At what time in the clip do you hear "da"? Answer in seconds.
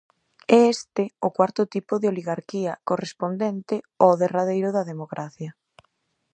4.75-4.87